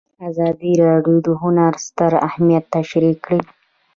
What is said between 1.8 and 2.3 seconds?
ستر